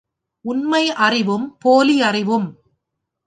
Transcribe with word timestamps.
உண்மை 0.45 0.81
அறிவும் 0.99 1.45
போலி 1.59 2.01
அறிவும்... 2.01 2.47